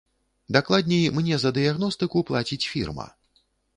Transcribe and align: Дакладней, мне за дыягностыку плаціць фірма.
Дакладней, 0.55 1.05
мне 1.17 1.37
за 1.43 1.51
дыягностыку 1.57 2.25
плаціць 2.31 2.63
фірма. 2.73 3.07